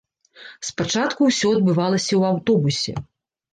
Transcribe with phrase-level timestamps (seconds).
[0.69, 2.93] Спачатку ўсё адбывалася ў аўтобусе.